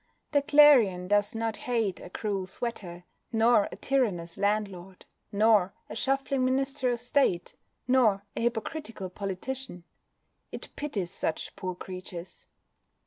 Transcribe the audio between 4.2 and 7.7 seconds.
landlord, nor a shuffling Minister of State,